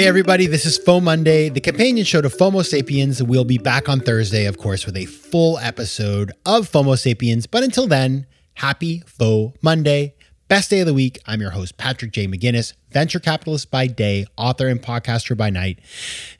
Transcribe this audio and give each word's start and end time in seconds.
Hey 0.00 0.06
everybody, 0.06 0.46
this 0.46 0.64
is 0.64 0.78
FOMO 0.78 1.02
Monday, 1.02 1.50
the 1.50 1.60
companion 1.60 2.06
show 2.06 2.22
to 2.22 2.30
FOMO 2.30 2.64
Sapiens. 2.64 3.22
We'll 3.22 3.44
be 3.44 3.58
back 3.58 3.86
on 3.86 4.00
Thursday, 4.00 4.46
of 4.46 4.56
course, 4.56 4.86
with 4.86 4.96
a 4.96 5.04
full 5.04 5.58
episode 5.58 6.32
of 6.46 6.72
FOMO 6.72 6.98
Sapiens. 6.98 7.46
But 7.46 7.64
until 7.64 7.86
then, 7.86 8.24
happy 8.54 9.00
FOMO 9.00 9.54
Monday. 9.60 10.14
Best 10.48 10.70
day 10.70 10.80
of 10.80 10.86
the 10.86 10.94
week. 10.94 11.20
I'm 11.26 11.42
your 11.42 11.50
host, 11.50 11.76
Patrick 11.76 12.12
J. 12.12 12.26
McGinnis, 12.26 12.72
venture 12.90 13.20
capitalist 13.20 13.70
by 13.70 13.88
day, 13.88 14.24
author 14.38 14.68
and 14.68 14.80
podcaster 14.80 15.36
by 15.36 15.50
night, 15.50 15.80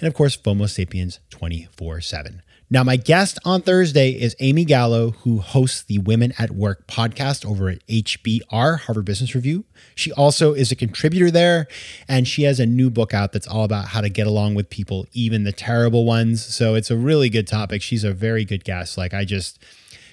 and 0.01 0.09
of 0.09 0.15
course, 0.15 0.38
FOMO 0.38 0.66
Sapiens 0.66 1.20
24 1.29 2.01
7. 2.01 2.40
Now, 2.73 2.84
my 2.84 2.95
guest 2.95 3.41
on 3.45 3.62
Thursday 3.62 4.12
is 4.12 4.37
Amy 4.38 4.65
Gallo, 4.65 5.10
who 5.10 5.38
hosts 5.41 5.83
the 5.83 5.98
Women 5.98 6.33
at 6.38 6.52
Work 6.52 6.87
podcast 6.87 7.45
over 7.45 7.69
at 7.69 7.84
HBR, 7.88 8.79
Harvard 8.79 9.05
Business 9.05 9.34
Review. 9.34 9.65
She 9.96 10.12
also 10.12 10.55
is 10.55 10.70
a 10.70 10.77
contributor 10.77 11.33
there, 11.33 11.66
and 12.06 12.29
she 12.29 12.45
has 12.45 12.60
a 12.60 12.66
new 12.66 12.88
book 12.88 13.12
out 13.12 13.33
that's 13.33 13.48
all 13.48 13.65
about 13.65 13.87
how 13.87 14.01
to 14.01 14.09
get 14.09 14.29
along 14.29 14.54
with 14.54 14.71
people, 14.71 15.09
even 15.13 15.43
the 15.43 15.51
terrible 15.51 16.04
ones. 16.04 16.45
So 16.45 16.76
it's 16.76 16.93
a 16.93 16.96
really 16.96 17.29
good 17.29 17.48
topic. 17.48 17.82
She's 17.82 18.04
a 18.04 18.13
very 18.13 18.45
good 18.45 18.63
guest. 18.63 18.96
Like, 18.96 19.15
I 19.15 19.24
just, 19.24 19.60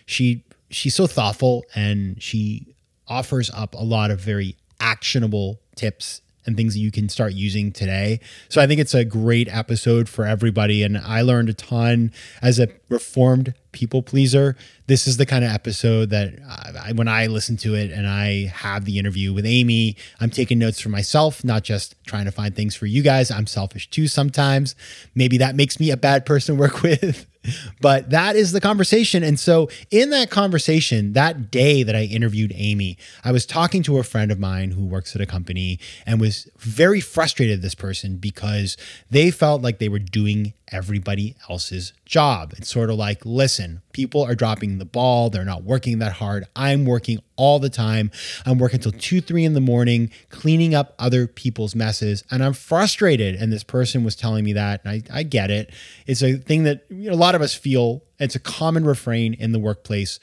she, 0.07 0.43
she's 0.71 0.95
so 0.95 1.05
thoughtful 1.05 1.63
and 1.75 2.19
she 2.19 2.73
offers 3.07 3.51
up 3.51 3.75
a 3.75 3.83
lot 3.83 4.09
of 4.09 4.19
very 4.19 4.55
actionable 4.79 5.59
tips 5.75 6.21
and 6.47 6.55
things 6.57 6.73
that 6.73 6.79
you 6.79 6.91
can 6.91 7.09
start 7.09 7.33
using 7.33 7.71
today. 7.71 8.19
So 8.49 8.61
I 8.61 8.67
think 8.67 8.79
it's 8.79 8.93
a 8.93 9.05
great 9.05 9.47
episode 9.49 10.09
for 10.09 10.25
everybody. 10.25 10.81
And 10.81 10.97
I 10.97 11.21
learned 11.21 11.49
a 11.49 11.53
ton 11.53 12.11
as 12.41 12.57
a 12.57 12.69
reformed 12.89 13.53
people 13.73 14.01
pleaser. 14.01 14.55
This 14.87 15.07
is 15.07 15.17
the 15.17 15.25
kind 15.25 15.43
of 15.43 15.51
episode 15.51 16.09
that 16.09 16.33
I, 16.83 16.93
when 16.93 17.07
I 17.07 17.27
listen 17.27 17.57
to 17.57 17.75
it 17.75 17.91
and 17.91 18.07
I 18.07 18.47
have 18.47 18.85
the 18.85 18.97
interview 18.97 19.33
with 19.33 19.45
Amy, 19.45 19.97
I'm 20.19 20.29
taking 20.31 20.57
notes 20.57 20.79
for 20.79 20.89
myself, 20.89 21.43
not 21.43 21.63
just 21.63 21.93
trying 22.05 22.25
to 22.25 22.31
find 22.31 22.55
things 22.55 22.75
for 22.75 22.85
you 22.87 23.03
guys. 23.03 23.29
I'm 23.29 23.45
selfish 23.45 23.89
too 23.89 24.07
sometimes. 24.07 24.73
Maybe 25.13 25.37
that 25.37 25.55
makes 25.55 25.79
me 25.79 25.91
a 25.91 25.97
bad 25.97 26.25
person 26.25 26.55
to 26.55 26.61
work 26.61 26.81
with. 26.81 27.27
But 27.81 28.09
that 28.09 28.35
is 28.35 28.51
the 28.51 28.61
conversation. 28.61 29.23
And 29.23 29.39
so, 29.39 29.69
in 29.91 30.09
that 30.11 30.29
conversation, 30.29 31.13
that 31.13 31.51
day 31.51 31.83
that 31.83 31.95
I 31.95 32.03
interviewed 32.03 32.51
Amy, 32.55 32.97
I 33.23 33.31
was 33.31 33.45
talking 33.45 33.83
to 33.83 33.97
a 33.97 34.03
friend 34.03 34.31
of 34.31 34.39
mine 34.39 34.71
who 34.71 34.85
works 34.85 35.15
at 35.15 35.21
a 35.21 35.25
company 35.25 35.79
and 36.05 36.19
was 36.19 36.49
very 36.57 37.01
frustrated, 37.01 37.61
this 37.61 37.75
person, 37.75 38.17
because 38.17 38.77
they 39.09 39.31
felt 39.31 39.61
like 39.61 39.79
they 39.79 39.89
were 39.89 39.99
doing 39.99 40.53
everybody 40.71 41.35
else's 41.49 41.93
job. 42.05 42.53
It's 42.57 42.69
sort 42.69 42.89
of 42.89 42.97
like, 42.97 43.25
listen, 43.25 43.81
people 43.93 44.23
are 44.23 44.35
dropping 44.35 44.77
the 44.77 44.85
ball. 44.85 45.29
They're 45.29 45.45
not 45.45 45.63
working 45.63 45.99
that 45.99 46.13
hard. 46.13 46.45
I'm 46.55 46.85
working 46.85 47.19
all 47.35 47.59
the 47.59 47.69
time. 47.69 48.11
I'm 48.45 48.59
working 48.59 48.79
till 48.79 48.91
two, 48.91 49.21
three 49.21 49.45
in 49.45 49.53
the 49.53 49.61
morning, 49.61 50.11
cleaning 50.29 50.75
up 50.75 50.93
other 50.99 51.27
people's 51.27 51.75
messes. 51.75 52.23
And 52.31 52.43
I'm 52.43 52.53
frustrated. 52.53 53.35
And 53.35 53.51
this 53.51 53.63
person 53.63 54.03
was 54.03 54.15
telling 54.15 54.43
me 54.43 54.53
that. 54.53 54.81
And 54.83 55.03
I, 55.11 55.19
I 55.19 55.23
get 55.23 55.51
it. 55.51 55.71
It's 56.05 56.21
a 56.21 56.37
thing 56.37 56.63
that 56.63 56.85
you 56.89 57.09
know, 57.09 57.15
a 57.15 57.17
lot 57.17 57.35
of 57.35 57.41
us 57.41 57.53
feel. 57.53 58.03
It's 58.19 58.35
a 58.35 58.39
common 58.39 58.85
refrain 58.85 59.33
in 59.33 59.51
the 59.51 59.59
workplace. 59.59 60.19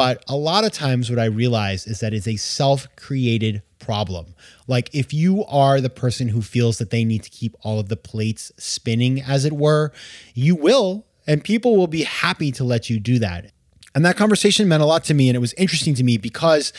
But 0.00 0.24
a 0.28 0.34
lot 0.34 0.64
of 0.64 0.72
times, 0.72 1.10
what 1.10 1.18
I 1.18 1.26
realize 1.26 1.86
is 1.86 2.00
that 2.00 2.14
it's 2.14 2.26
a 2.26 2.36
self 2.36 2.88
created 2.96 3.60
problem. 3.78 4.34
Like, 4.66 4.88
if 4.94 5.12
you 5.12 5.44
are 5.44 5.78
the 5.78 5.90
person 5.90 6.28
who 6.28 6.40
feels 6.40 6.78
that 6.78 6.88
they 6.88 7.04
need 7.04 7.22
to 7.24 7.28
keep 7.28 7.54
all 7.60 7.78
of 7.78 7.90
the 7.90 7.98
plates 7.98 8.50
spinning, 8.56 9.20
as 9.20 9.44
it 9.44 9.52
were, 9.52 9.92
you 10.32 10.56
will, 10.56 11.04
and 11.26 11.44
people 11.44 11.76
will 11.76 11.86
be 11.86 12.04
happy 12.04 12.50
to 12.50 12.64
let 12.64 12.88
you 12.88 12.98
do 12.98 13.18
that. 13.18 13.52
And 13.94 14.02
that 14.06 14.16
conversation 14.16 14.66
meant 14.68 14.82
a 14.82 14.86
lot 14.86 15.04
to 15.04 15.12
me. 15.12 15.28
And 15.28 15.36
it 15.36 15.40
was 15.40 15.52
interesting 15.58 15.92
to 15.96 16.02
me 16.02 16.16
because 16.16 16.72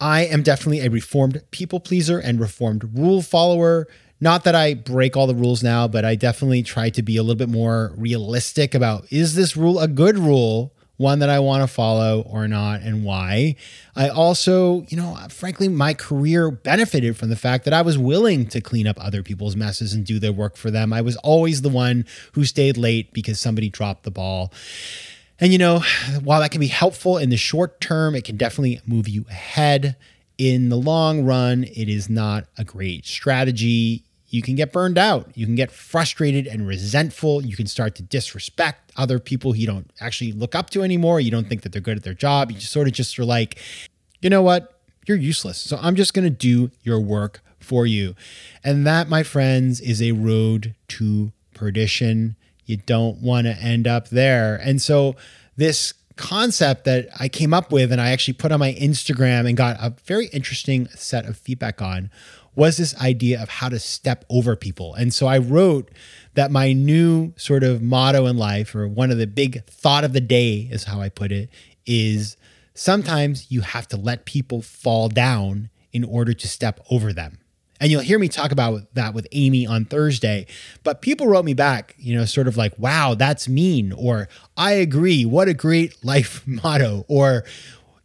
I 0.00 0.24
am 0.24 0.42
definitely 0.42 0.80
a 0.80 0.88
reformed 0.88 1.42
people 1.50 1.78
pleaser 1.78 2.18
and 2.18 2.40
reformed 2.40 2.96
rule 2.98 3.20
follower. 3.20 3.86
Not 4.18 4.44
that 4.44 4.54
I 4.54 4.72
break 4.72 5.14
all 5.14 5.26
the 5.26 5.34
rules 5.34 5.62
now, 5.62 5.88
but 5.88 6.06
I 6.06 6.14
definitely 6.14 6.62
try 6.62 6.88
to 6.88 7.02
be 7.02 7.18
a 7.18 7.22
little 7.22 7.36
bit 7.36 7.50
more 7.50 7.92
realistic 7.98 8.74
about 8.74 9.12
is 9.12 9.34
this 9.34 9.58
rule 9.58 9.78
a 9.78 9.88
good 9.88 10.16
rule? 10.16 10.72
One 11.02 11.18
that 11.18 11.28
I 11.28 11.40
want 11.40 11.62
to 11.62 11.66
follow 11.66 12.22
or 12.22 12.48
not, 12.48 12.80
and 12.80 13.04
why. 13.04 13.56
I 13.94 14.08
also, 14.08 14.86
you 14.88 14.96
know, 14.96 15.18
frankly, 15.28 15.68
my 15.68 15.92
career 15.92 16.50
benefited 16.50 17.16
from 17.16 17.28
the 17.28 17.36
fact 17.36 17.64
that 17.64 17.74
I 17.74 17.82
was 17.82 17.98
willing 17.98 18.46
to 18.46 18.60
clean 18.60 18.86
up 18.86 18.96
other 18.98 19.22
people's 19.22 19.56
messes 19.56 19.92
and 19.92 20.06
do 20.06 20.18
their 20.18 20.32
work 20.32 20.56
for 20.56 20.70
them. 20.70 20.92
I 20.92 21.02
was 21.02 21.16
always 21.18 21.62
the 21.62 21.68
one 21.68 22.06
who 22.32 22.44
stayed 22.44 22.78
late 22.78 23.12
because 23.12 23.38
somebody 23.40 23.68
dropped 23.68 24.04
the 24.04 24.10
ball. 24.10 24.52
And, 25.38 25.52
you 25.52 25.58
know, 25.58 25.82
while 26.22 26.40
that 26.40 26.52
can 26.52 26.60
be 26.60 26.68
helpful 26.68 27.18
in 27.18 27.30
the 27.30 27.36
short 27.36 27.80
term, 27.80 28.14
it 28.14 28.24
can 28.24 28.36
definitely 28.36 28.80
move 28.86 29.08
you 29.08 29.26
ahead. 29.28 29.96
In 30.38 30.68
the 30.68 30.76
long 30.76 31.24
run, 31.24 31.64
it 31.64 31.88
is 31.88 32.08
not 32.08 32.44
a 32.56 32.64
great 32.64 33.04
strategy 33.04 34.04
you 34.32 34.40
can 34.40 34.54
get 34.56 34.72
burned 34.72 34.96
out. 34.96 35.30
You 35.34 35.44
can 35.44 35.54
get 35.54 35.70
frustrated 35.70 36.46
and 36.46 36.66
resentful. 36.66 37.44
You 37.44 37.54
can 37.54 37.66
start 37.66 37.94
to 37.96 38.02
disrespect 38.02 38.90
other 38.96 39.18
people 39.18 39.54
you 39.54 39.66
don't 39.66 39.90
actually 40.00 40.32
look 40.32 40.54
up 40.54 40.70
to 40.70 40.82
anymore. 40.82 41.20
You 41.20 41.30
don't 41.30 41.48
think 41.48 41.62
that 41.62 41.72
they're 41.72 41.82
good 41.82 41.98
at 41.98 42.02
their 42.02 42.14
job. 42.14 42.50
You 42.50 42.56
just 42.58 42.72
sort 42.72 42.88
of 42.88 42.94
just 42.94 43.18
are 43.18 43.26
like, 43.26 43.58
you 44.22 44.30
know 44.30 44.40
what? 44.40 44.80
You're 45.06 45.18
useless. 45.18 45.58
So 45.58 45.78
I'm 45.82 45.94
just 45.96 46.14
going 46.14 46.24
to 46.24 46.30
do 46.30 46.70
your 46.82 46.98
work 46.98 47.42
for 47.60 47.84
you. 47.84 48.14
And 48.64 48.86
that, 48.86 49.06
my 49.06 49.22
friends, 49.22 49.80
is 49.82 50.00
a 50.00 50.12
road 50.12 50.74
to 50.88 51.32
perdition. 51.52 52.36
You 52.64 52.78
don't 52.78 53.20
want 53.20 53.46
to 53.46 53.52
end 53.52 53.86
up 53.86 54.08
there. 54.08 54.56
And 54.56 54.80
so 54.80 55.14
this 55.58 55.92
concept 56.16 56.84
that 56.84 57.08
I 57.20 57.28
came 57.28 57.52
up 57.52 57.70
with 57.70 57.92
and 57.92 58.00
I 58.00 58.12
actually 58.12 58.34
put 58.34 58.50
on 58.50 58.60
my 58.60 58.72
Instagram 58.74 59.46
and 59.46 59.56
got 59.56 59.76
a 59.78 59.94
very 60.04 60.26
interesting 60.28 60.88
set 60.94 61.26
of 61.26 61.36
feedback 61.36 61.82
on 61.82 62.10
was 62.54 62.76
this 62.76 62.94
idea 63.00 63.42
of 63.42 63.48
how 63.48 63.68
to 63.68 63.78
step 63.78 64.24
over 64.28 64.56
people. 64.56 64.94
And 64.94 65.12
so 65.12 65.26
I 65.26 65.38
wrote 65.38 65.90
that 66.34 66.50
my 66.50 66.72
new 66.72 67.32
sort 67.36 67.62
of 67.64 67.82
motto 67.82 68.26
in 68.26 68.36
life, 68.36 68.74
or 68.74 68.86
one 68.86 69.10
of 69.10 69.18
the 69.18 69.26
big 69.26 69.64
thought 69.66 70.04
of 70.04 70.12
the 70.12 70.20
day, 70.20 70.68
is 70.70 70.84
how 70.84 71.00
I 71.00 71.08
put 71.08 71.32
it, 71.32 71.50
is 71.86 72.36
sometimes 72.74 73.50
you 73.50 73.62
have 73.62 73.88
to 73.88 73.96
let 73.96 74.24
people 74.24 74.62
fall 74.62 75.08
down 75.08 75.70
in 75.92 76.04
order 76.04 76.32
to 76.32 76.48
step 76.48 76.80
over 76.90 77.12
them. 77.12 77.38
And 77.80 77.90
you'll 77.90 78.02
hear 78.02 78.18
me 78.18 78.28
talk 78.28 78.52
about 78.52 78.94
that 78.94 79.12
with 79.12 79.26
Amy 79.32 79.66
on 79.66 79.84
Thursday. 79.86 80.46
But 80.84 81.02
people 81.02 81.26
wrote 81.26 81.44
me 81.44 81.52
back, 81.52 81.96
you 81.98 82.14
know, 82.14 82.24
sort 82.24 82.46
of 82.46 82.56
like, 82.56 82.78
wow, 82.78 83.14
that's 83.14 83.48
mean, 83.48 83.92
or 83.92 84.28
I 84.56 84.72
agree. 84.72 85.24
What 85.24 85.48
a 85.48 85.54
great 85.54 86.04
life 86.04 86.44
motto, 86.46 87.04
or, 87.08 87.44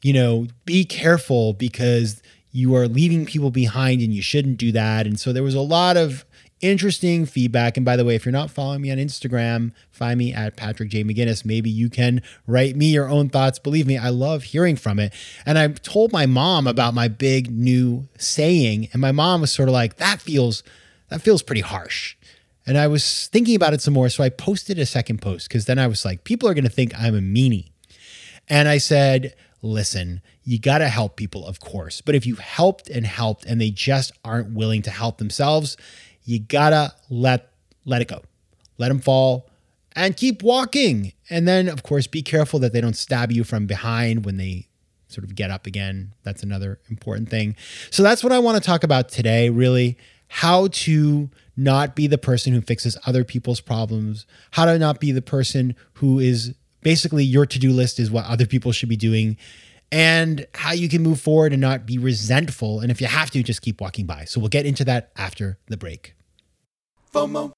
you 0.01 0.13
know, 0.13 0.47
be 0.65 0.83
careful 0.83 1.53
because 1.53 2.23
you 2.51 2.75
are 2.75 2.87
leaving 2.87 3.25
people 3.25 3.51
behind 3.51 4.01
and 4.01 4.13
you 4.13 4.21
shouldn't 4.21 4.57
do 4.57 4.71
that. 4.71 5.05
And 5.05 5.19
so 5.19 5.33
there 5.33 5.43
was 5.43 5.55
a 5.55 5.61
lot 5.61 5.97
of 5.97 6.25
interesting 6.59 7.25
feedback. 7.25 7.77
And 7.77 7.85
by 7.85 7.95
the 7.95 8.03
way, 8.03 8.15
if 8.15 8.25
you're 8.25 8.31
not 8.31 8.49
following 8.49 8.81
me 8.81 8.91
on 8.91 8.97
Instagram, 8.97 9.73
find 9.91 10.17
me 10.17 10.33
at 10.33 10.55
Patrick 10.55 10.89
J. 10.89 11.03
McGinnis. 11.03 11.45
Maybe 11.45 11.69
you 11.69 11.89
can 11.89 12.21
write 12.47 12.75
me 12.75 12.87
your 12.87 13.09
own 13.09 13.29
thoughts. 13.29 13.59
Believe 13.59 13.85
me, 13.85 13.97
I 13.97 14.09
love 14.09 14.43
hearing 14.43 14.75
from 14.75 14.97
it. 14.99 15.13
And 15.45 15.57
I 15.57 15.67
told 15.67 16.11
my 16.11 16.25
mom 16.25 16.65
about 16.65 16.93
my 16.93 17.07
big 17.07 17.51
new 17.51 18.07
saying, 18.17 18.89
and 18.91 19.01
my 19.01 19.11
mom 19.11 19.41
was 19.41 19.51
sort 19.51 19.69
of 19.69 19.73
like, 19.73 19.97
that 19.97 20.21
feels 20.21 20.63
that 21.09 21.21
feels 21.21 21.41
pretty 21.41 21.61
harsh. 21.61 22.15
And 22.65 22.77
I 22.77 22.87
was 22.87 23.27
thinking 23.27 23.55
about 23.55 23.73
it 23.73 23.81
some 23.81 23.93
more. 23.93 24.09
So 24.09 24.23
I 24.23 24.29
posted 24.29 24.77
a 24.77 24.85
second 24.85 25.21
post 25.21 25.47
because 25.47 25.65
then 25.65 25.79
I 25.79 25.87
was 25.87 26.03
like, 26.03 26.25
people 26.25 26.49
are 26.49 26.53
going 26.53 26.65
to 26.65 26.69
think 26.69 26.93
I'm 26.99 27.15
a 27.15 27.19
meanie. 27.19 27.69
And 28.49 28.67
I 28.67 28.77
said, 28.77 29.33
listen, 29.61 30.21
you 30.43 30.59
got 30.59 30.79
to 30.79 30.87
help 30.87 31.15
people, 31.15 31.45
of 31.45 31.59
course. 31.59 32.01
But 32.01 32.15
if 32.15 32.25
you 32.25 32.35
helped 32.35 32.89
and 32.89 33.05
helped 33.05 33.45
and 33.45 33.59
they 33.59 33.71
just 33.71 34.11
aren't 34.23 34.51
willing 34.51 34.81
to 34.83 34.91
help 34.91 35.17
themselves, 35.17 35.77
you 36.23 36.39
got 36.39 36.71
to 36.71 36.93
let 37.09 37.51
let 37.85 38.01
it 38.01 38.07
go. 38.07 38.21
Let 38.77 38.89
them 38.89 38.99
fall 38.99 39.49
and 39.95 40.15
keep 40.15 40.43
walking. 40.43 41.13
And 41.29 41.47
then 41.47 41.67
of 41.67 41.83
course 41.83 42.05
be 42.05 42.21
careful 42.21 42.59
that 42.59 42.73
they 42.73 42.81
don't 42.81 42.95
stab 42.95 43.31
you 43.31 43.43
from 43.43 43.65
behind 43.65 44.25
when 44.25 44.37
they 44.37 44.67
sort 45.07 45.23
of 45.23 45.35
get 45.35 45.49
up 45.49 45.65
again. 45.65 46.13
That's 46.23 46.43
another 46.43 46.79
important 46.89 47.29
thing. 47.29 47.55
So 47.89 48.03
that's 48.03 48.23
what 48.23 48.33
I 48.33 48.39
want 48.39 48.61
to 48.61 48.63
talk 48.65 48.83
about 48.83 49.09
today, 49.09 49.49
really, 49.49 49.97
how 50.27 50.67
to 50.67 51.29
not 51.55 51.95
be 51.95 52.07
the 52.07 52.17
person 52.17 52.53
who 52.53 52.61
fixes 52.61 52.97
other 53.05 53.23
people's 53.23 53.61
problems, 53.61 54.25
how 54.51 54.65
to 54.65 54.77
not 54.77 54.99
be 54.99 55.11
the 55.11 55.21
person 55.21 55.75
who 55.93 56.19
is 56.19 56.53
basically 56.81 57.23
your 57.23 57.45
to-do 57.45 57.71
list 57.71 57.99
is 57.99 58.11
what 58.11 58.25
other 58.25 58.45
people 58.45 58.71
should 58.71 58.89
be 58.89 58.97
doing 58.97 59.37
and 59.91 60.45
how 60.53 60.73
you 60.73 60.89
can 60.89 61.01
move 61.01 61.19
forward 61.21 61.53
and 61.53 61.61
not 61.61 61.85
be 61.85 61.97
resentful. 61.97 62.79
And 62.79 62.91
if 62.91 62.99
you 62.99 63.07
have 63.07 63.31
to, 63.31 63.43
just 63.43 63.61
keep 63.61 63.79
walking 63.79 64.05
by. 64.05 64.25
So 64.25 64.39
we'll 64.39 64.49
get 64.49 64.65
into 64.65 64.83
that 64.85 65.11
after 65.15 65.59
the 65.67 65.77
break. 65.77 66.15
FOMO. 67.13 67.53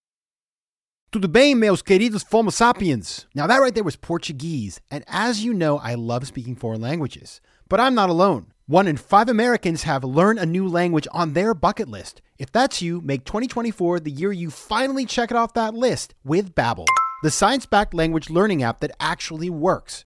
Tudo 1.12 1.32
bem, 1.32 1.60
meus 1.60 1.82
queridos 1.82 2.24
Fomo 2.24 2.54
sapiens? 2.54 3.26
Now, 3.34 3.48
that 3.48 3.58
right 3.58 3.74
there 3.74 3.84
was 3.84 3.96
Portuguese. 3.96 4.80
And 4.92 5.04
as 5.08 5.44
you 5.44 5.56
know, 5.56 5.80
I 5.80 5.96
love 5.96 6.28
speaking 6.28 6.56
foreign 6.56 6.82
languages. 6.82 7.42
But 7.68 7.80
I'm 7.80 7.96
not 7.96 8.12
alone. 8.12 8.54
One 8.68 8.88
in 8.88 8.98
five 8.98 9.28
Americans 9.28 9.82
have 9.84 10.04
learned 10.04 10.38
a 10.38 10.46
new 10.46 10.68
language 10.68 11.08
on 11.12 11.34
their 11.34 11.56
bucket 11.56 11.88
list. 11.88 12.22
If 12.38 12.52
that's 12.52 12.84
you, 12.84 13.02
make 13.02 13.26
2024 13.26 14.02
the 14.02 14.12
year 14.12 14.32
you 14.32 14.52
finally 14.52 15.08
check 15.08 15.32
it 15.32 15.38
off 15.38 15.56
that 15.56 15.74
list 15.74 16.14
with 16.24 16.54
Babbel, 16.54 16.86
the 17.22 17.32
science-backed 17.32 17.94
language 17.94 18.30
learning 18.30 18.64
app 18.64 18.80
that 18.80 18.96
actually 19.00 19.50
works. 19.50 20.06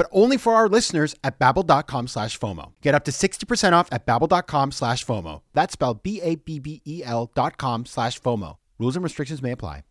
but 0.01 0.09
only 0.11 0.35
for 0.35 0.55
our 0.55 0.67
listeners 0.67 1.13
at 1.23 1.37
babbel.com 1.37 2.07
slash 2.07 2.39
FOMO. 2.39 2.71
Get 2.81 2.95
up 2.95 3.05
to 3.05 3.11
60% 3.11 3.73
off 3.73 3.87
at 3.91 4.07
babbel.com 4.07 4.71
slash 4.71 5.05
FOMO. 5.05 5.43
That's 5.53 5.73
spelled 5.73 6.01
B-A-B-B-E-L 6.01 7.29
dot 7.35 7.59
com 7.59 7.85
slash 7.85 8.19
FOMO. 8.19 8.57
Rules 8.79 8.95
and 8.95 9.03
restrictions 9.03 9.43
may 9.43 9.51
apply. 9.51 9.83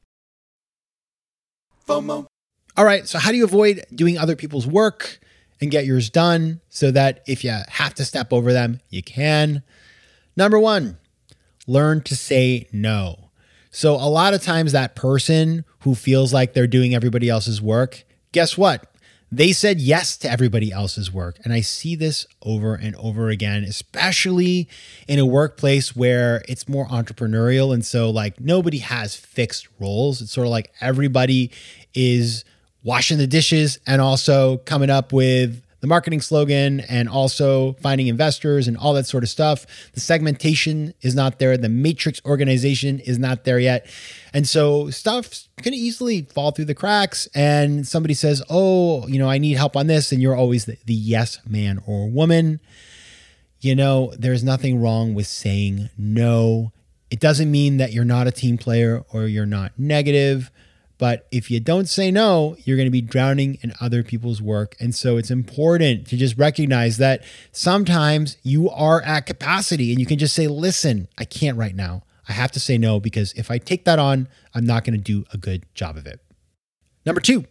FOMO. 1.86 2.26
All 2.76 2.84
right, 2.84 3.06
so 3.06 3.20
how 3.20 3.30
do 3.30 3.36
you 3.36 3.44
avoid 3.44 3.84
doing 3.94 4.18
other 4.18 4.34
people's 4.34 4.66
work 4.66 5.20
and 5.60 5.70
get 5.70 5.86
yours 5.86 6.10
done 6.10 6.60
so 6.68 6.90
that 6.90 7.22
if 7.28 7.44
you 7.44 7.54
have 7.68 7.94
to 7.94 8.04
step 8.04 8.32
over 8.32 8.52
them, 8.52 8.80
you 8.88 9.04
can? 9.04 9.62
Number 10.36 10.58
one, 10.58 10.98
learn 11.68 12.00
to 12.02 12.16
say 12.16 12.66
no. 12.72 13.30
So, 13.70 13.94
a 13.94 14.10
lot 14.10 14.34
of 14.34 14.42
times, 14.42 14.72
that 14.72 14.96
person 14.96 15.64
who 15.82 15.94
feels 15.94 16.32
like 16.32 16.52
they're 16.52 16.66
doing 16.66 16.96
everybody 16.96 17.28
else's 17.28 17.62
work, 17.62 18.02
guess 18.32 18.58
what? 18.58 18.89
They 19.32 19.52
said 19.52 19.80
yes 19.80 20.16
to 20.18 20.30
everybody 20.30 20.72
else's 20.72 21.12
work. 21.12 21.38
And 21.44 21.52
I 21.52 21.60
see 21.60 21.94
this 21.94 22.26
over 22.42 22.74
and 22.74 22.96
over 22.96 23.28
again, 23.28 23.62
especially 23.62 24.68
in 25.06 25.20
a 25.20 25.26
workplace 25.26 25.94
where 25.94 26.42
it's 26.48 26.68
more 26.68 26.86
entrepreneurial. 26.88 27.72
And 27.72 27.84
so, 27.86 28.10
like, 28.10 28.40
nobody 28.40 28.78
has 28.78 29.14
fixed 29.14 29.68
roles. 29.78 30.20
It's 30.20 30.32
sort 30.32 30.48
of 30.48 30.50
like 30.50 30.72
everybody 30.80 31.52
is 31.94 32.44
washing 32.82 33.18
the 33.18 33.26
dishes 33.26 33.78
and 33.86 34.00
also 34.00 34.56
coming 34.58 34.90
up 34.90 35.12
with 35.12 35.62
the 35.80 35.86
marketing 35.86 36.20
slogan 36.20 36.80
and 36.80 37.08
also 37.08 37.72
finding 37.74 38.06
investors 38.06 38.68
and 38.68 38.76
all 38.76 38.94
that 38.94 39.06
sort 39.06 39.22
of 39.22 39.30
stuff. 39.30 39.66
The 39.92 40.00
segmentation 40.00 40.94
is 41.00 41.14
not 41.14 41.38
there. 41.38 41.56
The 41.56 41.68
matrix 41.68 42.20
organization 42.24 43.00
is 43.00 43.18
not 43.18 43.44
there 43.44 43.58
yet. 43.58 43.86
And 44.32 44.46
so 44.48 44.90
stuff 44.90 45.48
can 45.62 45.74
easily 45.74 46.22
fall 46.22 46.50
through 46.52 46.66
the 46.66 46.74
cracks. 46.74 47.28
And 47.34 47.86
somebody 47.86 48.14
says, 48.14 48.42
Oh, 48.48 49.06
you 49.08 49.18
know, 49.18 49.28
I 49.28 49.38
need 49.38 49.56
help 49.56 49.76
on 49.76 49.86
this. 49.86 50.12
And 50.12 50.20
you're 50.22 50.36
always 50.36 50.66
the, 50.66 50.76
the 50.84 50.94
yes 50.94 51.38
man 51.46 51.82
or 51.86 52.08
woman. 52.08 52.60
You 53.60 53.74
know, 53.74 54.12
there's 54.18 54.42
nothing 54.42 54.80
wrong 54.80 55.14
with 55.14 55.26
saying 55.26 55.90
no. 55.98 56.72
It 57.10 57.20
doesn't 57.20 57.50
mean 57.50 57.78
that 57.78 57.92
you're 57.92 58.04
not 58.04 58.26
a 58.26 58.32
team 58.32 58.56
player 58.56 59.04
or 59.12 59.26
you're 59.26 59.44
not 59.46 59.72
negative. 59.78 60.50
But 61.00 61.26
if 61.32 61.50
you 61.50 61.60
don't 61.60 61.88
say 61.88 62.10
no, 62.10 62.58
you're 62.64 62.76
going 62.76 62.86
to 62.86 62.90
be 62.90 63.00
drowning 63.00 63.56
in 63.62 63.72
other 63.80 64.02
people's 64.02 64.42
work. 64.42 64.76
And 64.78 64.94
so 64.94 65.16
it's 65.16 65.30
important 65.30 66.06
to 66.08 66.16
just 66.18 66.36
recognize 66.36 66.98
that 66.98 67.24
sometimes 67.52 68.36
you 68.42 68.68
are 68.68 69.00
at 69.00 69.24
capacity 69.24 69.92
and 69.92 69.98
you 69.98 70.04
can 70.04 70.18
just 70.18 70.34
say, 70.34 70.46
listen, 70.46 71.08
I 71.16 71.24
can't 71.24 71.56
right 71.56 71.74
now. 71.74 72.02
I 72.28 72.34
have 72.34 72.52
to 72.52 72.60
say 72.60 72.76
no 72.76 73.00
because 73.00 73.32
if 73.32 73.50
I 73.50 73.56
take 73.56 73.86
that 73.86 73.98
on, 73.98 74.28
I'm 74.54 74.66
not 74.66 74.84
going 74.84 74.92
to 74.92 75.02
do 75.02 75.24
a 75.32 75.38
good 75.38 75.64
job 75.74 75.96
of 75.96 76.06
it. 76.06 76.20
Number 77.06 77.22
two, 77.22 77.46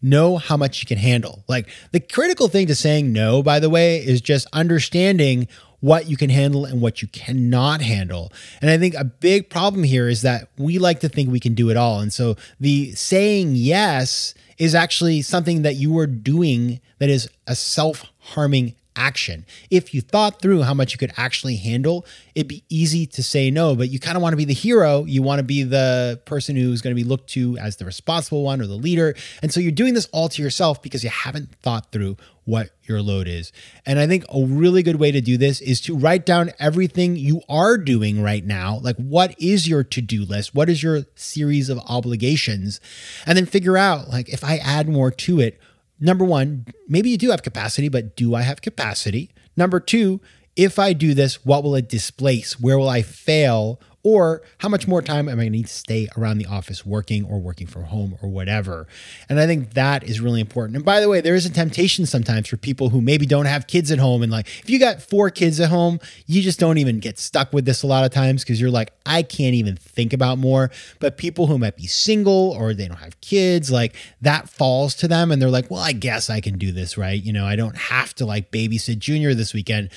know 0.00 0.38
how 0.38 0.56
much 0.56 0.80
you 0.80 0.86
can 0.86 0.96
handle. 0.96 1.44
Like 1.46 1.68
the 1.92 2.00
critical 2.00 2.48
thing 2.48 2.66
to 2.68 2.74
saying 2.74 3.12
no, 3.12 3.42
by 3.42 3.60
the 3.60 3.68
way, 3.68 3.98
is 3.98 4.22
just 4.22 4.46
understanding 4.54 5.48
what 5.84 6.08
you 6.08 6.16
can 6.16 6.30
handle 6.30 6.64
and 6.64 6.80
what 6.80 7.02
you 7.02 7.08
cannot 7.08 7.82
handle. 7.82 8.32
And 8.62 8.70
I 8.70 8.78
think 8.78 8.94
a 8.94 9.04
big 9.04 9.50
problem 9.50 9.82
here 9.82 10.08
is 10.08 10.22
that 10.22 10.48
we 10.56 10.78
like 10.78 11.00
to 11.00 11.10
think 11.10 11.30
we 11.30 11.38
can 11.38 11.52
do 11.52 11.68
it 11.68 11.76
all. 11.76 12.00
And 12.00 12.10
so 12.10 12.36
the 12.58 12.92
saying 12.92 13.52
yes 13.56 14.32
is 14.56 14.74
actually 14.74 15.20
something 15.20 15.60
that 15.60 15.74
you 15.74 15.98
are 15.98 16.06
doing 16.06 16.80
that 17.00 17.10
is 17.10 17.28
a 17.46 17.54
self 17.54 18.06
harming 18.18 18.76
action. 18.96 19.46
If 19.70 19.94
you 19.94 20.00
thought 20.00 20.40
through 20.40 20.62
how 20.62 20.74
much 20.74 20.92
you 20.92 20.98
could 20.98 21.12
actually 21.16 21.56
handle, 21.56 22.06
it'd 22.34 22.48
be 22.48 22.64
easy 22.68 23.06
to 23.06 23.22
say 23.22 23.50
no, 23.50 23.74
but 23.74 23.88
you 23.88 23.98
kind 23.98 24.16
of 24.16 24.22
want 24.22 24.32
to 24.32 24.36
be 24.36 24.44
the 24.44 24.54
hero. 24.54 25.04
You 25.04 25.22
want 25.22 25.38
to 25.38 25.44
be 25.44 25.62
the 25.62 26.20
person 26.24 26.56
who's 26.56 26.82
going 26.82 26.94
to 26.94 27.02
be 27.02 27.08
looked 27.08 27.30
to 27.30 27.56
as 27.58 27.76
the 27.76 27.84
responsible 27.84 28.42
one 28.42 28.60
or 28.60 28.66
the 28.66 28.74
leader. 28.74 29.14
And 29.42 29.52
so 29.52 29.60
you're 29.60 29.72
doing 29.72 29.94
this 29.94 30.08
all 30.12 30.28
to 30.28 30.42
yourself 30.42 30.82
because 30.82 31.04
you 31.04 31.10
haven't 31.10 31.54
thought 31.62 31.92
through 31.92 32.16
what 32.44 32.70
your 32.82 33.00
load 33.00 33.26
is. 33.26 33.52
And 33.86 33.98
I 33.98 34.06
think 34.06 34.24
a 34.28 34.44
really 34.44 34.82
good 34.82 34.96
way 34.96 35.10
to 35.10 35.22
do 35.22 35.38
this 35.38 35.62
is 35.62 35.80
to 35.82 35.96
write 35.96 36.26
down 36.26 36.50
everything 36.58 37.16
you 37.16 37.40
are 37.48 37.78
doing 37.78 38.22
right 38.22 38.44
now. 38.44 38.78
Like, 38.82 38.96
what 38.96 39.34
is 39.40 39.66
your 39.66 39.82
to 39.84 40.02
do 40.02 40.24
list? 40.24 40.54
What 40.54 40.68
is 40.68 40.82
your 40.82 41.04
series 41.14 41.70
of 41.70 41.78
obligations? 41.88 42.80
And 43.26 43.38
then 43.38 43.46
figure 43.46 43.78
out, 43.78 44.10
like, 44.10 44.28
if 44.28 44.44
I 44.44 44.58
add 44.58 44.88
more 44.88 45.10
to 45.10 45.40
it, 45.40 45.58
number 46.00 46.24
one, 46.24 46.66
maybe 46.88 47.10
you 47.10 47.18
do 47.18 47.30
have 47.30 47.42
capacity, 47.42 47.88
but 47.88 48.16
do 48.16 48.34
I 48.34 48.42
have 48.42 48.60
capacity? 48.60 49.30
Number 49.56 49.80
two, 49.80 50.20
if 50.56 50.78
I 50.78 50.92
do 50.92 51.14
this, 51.14 51.44
what 51.44 51.64
will 51.64 51.74
it 51.74 51.88
displace? 51.88 52.60
Where 52.60 52.78
will 52.78 52.88
I 52.88 53.02
fail? 53.02 53.80
Or 54.04 54.42
how 54.58 54.68
much 54.68 54.86
more 54.86 55.00
time 55.00 55.30
am 55.30 55.38
I 55.38 55.44
going 55.44 55.52
to 55.52 55.58
need 55.58 55.66
to 55.66 55.72
stay 55.72 56.08
around 56.16 56.36
the 56.36 56.44
office 56.44 56.84
working 56.84 57.24
or 57.24 57.40
working 57.40 57.66
from 57.66 57.84
home 57.84 58.18
or 58.20 58.28
whatever? 58.28 58.86
And 59.30 59.40
I 59.40 59.46
think 59.46 59.72
that 59.72 60.04
is 60.04 60.20
really 60.20 60.42
important. 60.42 60.76
And 60.76 60.84
by 60.84 61.00
the 61.00 61.08
way, 61.08 61.22
there 61.22 61.34
is 61.34 61.46
a 61.46 61.50
temptation 61.50 62.04
sometimes 62.04 62.48
for 62.48 62.58
people 62.58 62.90
who 62.90 63.00
maybe 63.00 63.24
don't 63.24 63.46
have 63.46 63.66
kids 63.66 63.90
at 63.90 63.98
home. 63.98 64.22
And 64.22 64.30
like, 64.30 64.46
if 64.62 64.68
you 64.68 64.78
got 64.78 65.00
four 65.00 65.30
kids 65.30 65.58
at 65.58 65.70
home, 65.70 66.00
you 66.26 66.42
just 66.42 66.60
don't 66.60 66.76
even 66.76 67.00
get 67.00 67.18
stuck 67.18 67.52
with 67.54 67.64
this 67.64 67.82
a 67.82 67.86
lot 67.86 68.04
of 68.04 68.10
times 68.10 68.44
because 68.44 68.60
you're 68.60 68.70
like, 68.70 68.92
I 69.06 69.22
can't 69.22 69.54
even 69.54 69.76
think 69.76 70.12
about 70.12 70.36
more. 70.36 70.70
But 71.00 71.16
people 71.16 71.46
who 71.46 71.58
might 71.58 71.76
be 71.76 71.86
single 71.86 72.50
or 72.58 72.74
they 72.74 72.86
don't 72.86 72.98
have 72.98 73.18
kids, 73.22 73.70
like 73.70 73.94
that 74.20 74.50
falls 74.50 74.94
to 74.96 75.08
them. 75.08 75.32
And 75.32 75.40
they're 75.40 75.48
like, 75.48 75.70
well, 75.70 75.80
I 75.80 75.92
guess 75.92 76.28
I 76.28 76.42
can 76.42 76.58
do 76.58 76.72
this, 76.72 76.98
right? 76.98 77.22
You 77.22 77.32
know, 77.32 77.46
I 77.46 77.56
don't 77.56 77.76
have 77.76 78.14
to 78.16 78.26
like 78.26 78.50
babysit 78.50 78.98
Junior 78.98 79.32
this 79.32 79.54
weekend 79.54 79.88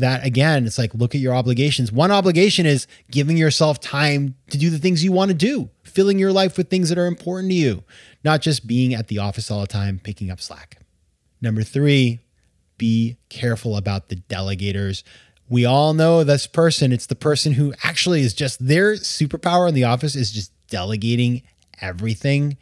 that 0.00 0.24
again, 0.24 0.66
it's 0.66 0.78
like 0.78 0.94
look 0.94 1.14
at 1.14 1.20
your 1.20 1.34
obligations. 1.34 1.92
One 1.92 2.10
obligation 2.10 2.66
is 2.66 2.86
giving 3.10 3.36
yourself 3.36 3.80
time 3.80 4.34
to 4.50 4.58
do 4.58 4.70
the 4.70 4.78
things 4.78 5.04
you 5.04 5.12
want 5.12 5.30
to 5.30 5.36
do, 5.36 5.70
filling 5.82 6.18
your 6.18 6.32
life 6.32 6.56
with 6.56 6.70
things 6.70 6.88
that 6.88 6.98
are 6.98 7.06
important 7.06 7.50
to 7.50 7.56
you, 7.56 7.84
not 8.24 8.40
just 8.42 8.66
being 8.66 8.94
at 8.94 9.08
the 9.08 9.18
office 9.18 9.50
all 9.50 9.60
the 9.60 9.66
time, 9.66 10.00
picking 10.02 10.30
up 10.30 10.40
slack. 10.40 10.78
Number 11.40 11.62
three, 11.62 12.20
be 12.78 13.16
careful 13.28 13.76
about 13.76 14.08
the 14.08 14.16
delegators. 14.16 15.02
We 15.48 15.64
all 15.64 15.94
know 15.94 16.24
this 16.24 16.46
person. 16.46 16.92
It's 16.92 17.06
the 17.06 17.14
person 17.14 17.52
who 17.52 17.74
actually 17.82 18.20
is 18.20 18.34
just 18.34 18.64
their 18.64 18.94
superpower 18.94 19.68
in 19.68 19.74
the 19.74 19.84
office 19.84 20.14
is 20.14 20.30
just 20.30 20.52
delegating 20.68 21.42
everything. 21.80 22.56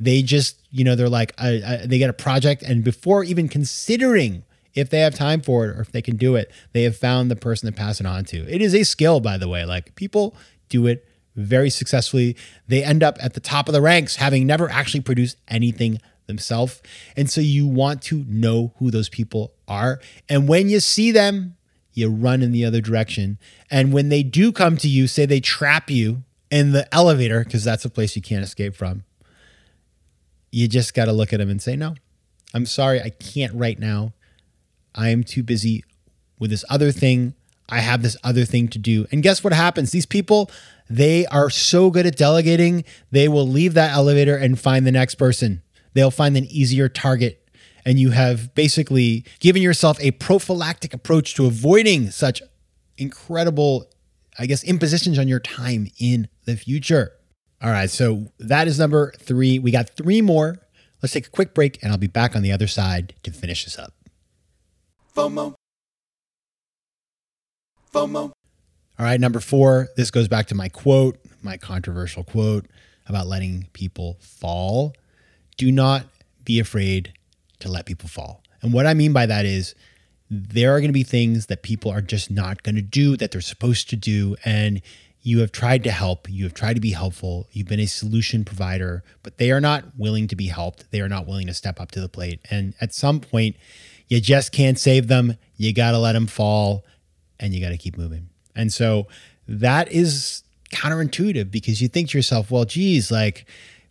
They 0.00 0.22
just, 0.22 0.58
you 0.70 0.82
know, 0.82 0.96
they're 0.96 1.08
like, 1.08 1.32
uh, 1.38 1.58
uh, 1.64 1.86
they 1.86 1.98
get 1.98 2.10
a 2.10 2.14
project, 2.14 2.62
and 2.62 2.82
before 2.82 3.22
even 3.22 3.48
considering 3.48 4.44
if 4.74 4.90
they 4.90 5.00
have 5.00 5.14
time 5.14 5.40
for 5.40 5.66
it 5.66 5.76
or 5.76 5.80
if 5.80 5.92
they 5.92 6.02
can 6.02 6.16
do 6.16 6.36
it, 6.36 6.50
they 6.72 6.82
have 6.84 6.96
found 6.96 7.30
the 7.30 7.36
person 7.36 7.70
to 7.70 7.76
pass 7.76 8.00
it 8.00 8.06
on 8.06 8.24
to. 8.26 8.38
It 8.48 8.62
is 8.62 8.74
a 8.74 8.84
skill, 8.84 9.20
by 9.20 9.38
the 9.38 9.48
way. 9.48 9.64
Like 9.64 9.94
people 9.94 10.36
do 10.68 10.86
it 10.86 11.06
very 11.34 11.70
successfully. 11.70 12.36
They 12.68 12.82
end 12.82 13.02
up 13.02 13.18
at 13.20 13.34
the 13.34 13.40
top 13.40 13.68
of 13.68 13.74
the 13.74 13.82
ranks, 13.82 14.16
having 14.16 14.46
never 14.46 14.68
actually 14.70 15.00
produced 15.00 15.36
anything 15.48 16.00
themselves. 16.26 16.82
And 17.16 17.28
so 17.30 17.40
you 17.40 17.66
want 17.66 18.02
to 18.02 18.24
know 18.28 18.72
who 18.78 18.90
those 18.90 19.08
people 19.08 19.52
are. 19.68 20.00
And 20.28 20.48
when 20.48 20.68
you 20.68 20.80
see 20.80 21.10
them, 21.10 21.56
you 21.94 22.08
run 22.08 22.42
in 22.42 22.52
the 22.52 22.64
other 22.64 22.80
direction. 22.80 23.38
And 23.70 23.92
when 23.92 24.08
they 24.08 24.22
do 24.22 24.52
come 24.52 24.76
to 24.78 24.88
you, 24.88 25.06
say 25.06 25.26
they 25.26 25.40
trap 25.40 25.90
you 25.90 26.22
in 26.50 26.72
the 26.72 26.92
elevator, 26.94 27.44
because 27.44 27.64
that's 27.64 27.84
a 27.84 27.90
place 27.90 28.16
you 28.16 28.22
can't 28.22 28.44
escape 28.44 28.74
from, 28.74 29.04
you 30.50 30.68
just 30.68 30.94
got 30.94 31.06
to 31.06 31.12
look 31.12 31.32
at 31.32 31.38
them 31.38 31.50
and 31.50 31.60
say, 31.60 31.76
no, 31.76 31.94
I'm 32.54 32.66
sorry, 32.66 33.00
I 33.00 33.10
can't 33.10 33.54
right 33.54 33.78
now. 33.78 34.12
I 34.94 35.10
am 35.10 35.24
too 35.24 35.42
busy 35.42 35.84
with 36.38 36.50
this 36.50 36.64
other 36.68 36.92
thing. 36.92 37.34
I 37.68 37.78
have 37.78 38.02
this 38.02 38.16
other 38.22 38.44
thing 38.44 38.68
to 38.68 38.78
do. 38.78 39.06
And 39.10 39.22
guess 39.22 39.42
what 39.42 39.52
happens? 39.52 39.92
These 39.92 40.06
people, 40.06 40.50
they 40.90 41.24
are 41.26 41.48
so 41.48 41.90
good 41.90 42.06
at 42.06 42.16
delegating, 42.16 42.84
they 43.10 43.28
will 43.28 43.48
leave 43.48 43.74
that 43.74 43.92
elevator 43.92 44.36
and 44.36 44.60
find 44.60 44.86
the 44.86 44.92
next 44.92 45.14
person. 45.14 45.62
They'll 45.94 46.10
find 46.10 46.36
an 46.36 46.46
easier 46.46 46.88
target. 46.88 47.38
and 47.84 47.98
you 47.98 48.10
have 48.10 48.54
basically 48.54 49.24
given 49.40 49.62
yourself 49.62 49.98
a 50.00 50.12
prophylactic 50.12 50.94
approach 50.94 51.34
to 51.34 51.46
avoiding 51.46 52.10
such 52.10 52.42
incredible, 52.96 53.90
I 54.38 54.46
guess, 54.46 54.62
impositions 54.64 55.18
on 55.18 55.28
your 55.28 55.40
time 55.40 55.88
in 55.98 56.28
the 56.44 56.56
future. 56.56 57.12
All 57.62 57.70
right, 57.70 57.90
so 57.90 58.32
that 58.38 58.66
is 58.66 58.78
number 58.78 59.12
three. 59.18 59.58
We 59.58 59.70
got 59.70 59.90
three 59.90 60.20
more. 60.20 60.58
Let's 61.02 61.12
take 61.12 61.26
a 61.26 61.30
quick 61.30 61.54
break, 61.54 61.82
and 61.82 61.92
I'll 61.92 61.98
be 61.98 62.06
back 62.06 62.36
on 62.36 62.42
the 62.42 62.52
other 62.52 62.66
side 62.66 63.14
to 63.24 63.32
finish 63.32 63.64
this 63.64 63.78
up. 63.78 63.92
FOMO. 65.14 65.54
FOMO. 67.92 68.32
All 68.98 69.06
right, 69.06 69.20
number 69.20 69.40
four. 69.40 69.88
This 69.96 70.10
goes 70.10 70.28
back 70.28 70.46
to 70.46 70.54
my 70.54 70.68
quote, 70.68 71.18
my 71.42 71.56
controversial 71.56 72.24
quote 72.24 72.66
about 73.06 73.26
letting 73.26 73.68
people 73.72 74.16
fall. 74.20 74.94
Do 75.56 75.70
not 75.70 76.06
be 76.44 76.58
afraid 76.58 77.12
to 77.60 77.70
let 77.70 77.84
people 77.84 78.08
fall. 78.08 78.42
And 78.62 78.72
what 78.72 78.86
I 78.86 78.94
mean 78.94 79.12
by 79.12 79.26
that 79.26 79.44
is 79.44 79.74
there 80.30 80.74
are 80.74 80.80
going 80.80 80.88
to 80.88 80.94
be 80.94 81.02
things 81.02 81.46
that 81.46 81.62
people 81.62 81.90
are 81.90 82.00
just 82.00 82.30
not 82.30 82.62
going 82.62 82.76
to 82.76 82.82
do 82.82 83.16
that 83.18 83.32
they're 83.32 83.40
supposed 83.40 83.90
to 83.90 83.96
do. 83.96 84.36
And 84.44 84.80
you 85.20 85.40
have 85.40 85.52
tried 85.52 85.84
to 85.84 85.90
help, 85.90 86.28
you 86.30 86.44
have 86.44 86.54
tried 86.54 86.74
to 86.74 86.80
be 86.80 86.92
helpful, 86.92 87.46
you've 87.52 87.68
been 87.68 87.80
a 87.80 87.86
solution 87.86 88.44
provider, 88.44 89.04
but 89.22 89.38
they 89.38 89.52
are 89.52 89.60
not 89.60 89.84
willing 89.96 90.26
to 90.28 90.36
be 90.36 90.46
helped. 90.46 90.90
They 90.90 91.00
are 91.00 91.08
not 91.08 91.26
willing 91.26 91.46
to 91.48 91.54
step 91.54 91.80
up 91.80 91.90
to 91.92 92.00
the 92.00 92.08
plate. 92.08 92.40
And 92.50 92.74
at 92.80 92.94
some 92.94 93.20
point, 93.20 93.56
you 94.12 94.20
just 94.20 94.52
can't 94.52 94.78
save 94.78 95.08
them. 95.08 95.38
You 95.56 95.72
got 95.72 95.92
to 95.92 95.98
let 95.98 96.12
them 96.12 96.26
fall 96.26 96.84
and 97.40 97.54
you 97.54 97.62
got 97.62 97.70
to 97.70 97.78
keep 97.78 97.96
moving. 97.96 98.28
And 98.54 98.70
so 98.70 99.06
that 99.48 99.90
is 99.90 100.42
counterintuitive 100.70 101.50
because 101.50 101.80
you 101.80 101.88
think 101.88 102.10
to 102.10 102.18
yourself, 102.18 102.50
well, 102.50 102.66
geez, 102.66 103.10
like, 103.10 103.46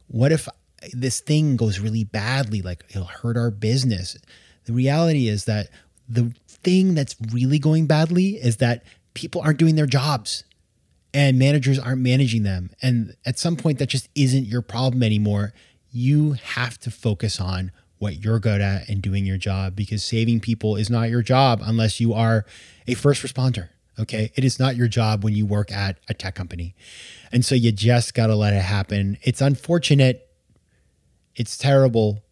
what 0.10 0.32
if 0.32 0.48
this 0.94 1.22
thing 1.22 1.56
goes 1.56 1.80
really 1.80 2.04
badly? 2.04 2.62
Like, 2.62 2.84
it'll 2.90 3.06
hurt 3.06 3.36
our 3.36 3.50
business. 3.50 4.16
The 4.66 4.74
reality 4.74 5.28
is 5.28 5.46
that 5.46 5.70
the 6.08 6.32
thing 6.48 6.94
that's 6.94 7.16
really 7.32 7.58
going 7.58 7.88
badly 7.88 8.36
is 8.36 8.58
that 8.58 8.84
people 9.16 9.42
aren't 9.42 9.58
doing 9.58 9.74
their 9.74 9.88
jobs 9.88 10.44
and 11.16 11.40
managers 11.40 11.80
aren't 11.80 12.02
managing 12.02 12.44
them. 12.44 12.70
And 12.80 13.16
at 13.26 13.40
some 13.40 13.56
point, 13.56 13.80
that 13.80 13.90
just 13.90 14.08
isn't 14.14 14.46
your 14.46 14.62
problem 14.62 15.02
anymore. 15.02 15.52
You 15.92 16.34
have 16.34 16.78
to 16.82 16.92
focus 16.92 17.42
on 17.42 17.72
what 18.02 18.24
you're 18.24 18.40
good 18.40 18.62
at 18.62 18.90
and 18.90 19.00
doing 19.00 19.26
your 19.26 19.38
job 19.38 19.76
because 19.76 20.04
saving 20.04 20.40
people 20.40 20.76
is 20.76 20.90
not 20.90 21.10
your 21.10 21.22
job 21.22 21.62
unless 21.64 22.00
you 22.00 22.14
are 22.14 22.46
a 22.88 22.96
first 22.96 23.22
responder. 23.22 23.70
Okay. 24.00 24.32
It 24.36 24.44
is 24.44 24.60
not 24.60 24.76
your 24.76 24.88
job 24.88 25.24
when 25.24 25.36
you 25.36 25.46
work 25.46 25.72
at 25.72 26.00
a 26.10 26.16
tech 26.16 26.34
company. 26.34 26.74
And 27.32 27.46
so 27.46 27.54
you 27.54 27.72
just 27.72 28.16
got 28.16 28.28
to 28.28 28.36
let 28.36 28.54
it 28.54 28.64
happen. 28.64 29.18
It's 29.22 29.40
unfortunate. 29.40 30.28
It's 31.36 31.58
terrible, 31.58 32.24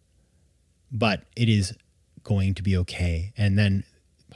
but 0.91 1.23
it 1.35 1.47
is 1.47 1.75
going 2.23 2.55
to 2.55 2.63
be 2.63 2.75
okay. 2.77 3.31
And 3.38 3.57
then 3.57 3.83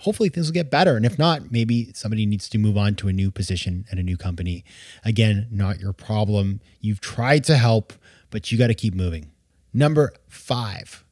hopefully 0.01 0.29
things 0.29 0.47
will 0.47 0.53
get 0.53 0.69
better. 0.69 0.95
And 0.95 1.05
if 1.05 1.17
not, 1.17 1.51
maybe 1.51 1.91
somebody 1.93 2.27
needs 2.27 2.47
to 2.49 2.59
move 2.59 2.77
on 2.77 2.93
to 2.95 3.07
a 3.07 3.13
new 3.13 3.31
position 3.31 3.85
at 3.91 3.97
a 3.97 4.03
new 4.03 4.17
company. 4.17 4.63
Again, 5.03 5.47
not 5.49 5.79
your 5.79 5.93
problem. 5.93 6.61
You've 6.79 7.01
tried 7.01 7.43
to 7.45 7.57
help, 7.57 7.93
but 8.29 8.51
you 8.51 8.57
got 8.59 8.67
to 8.67 8.75
keep 8.75 8.93
moving. 8.93 9.31
Number 9.73 10.13
five, 10.27 11.03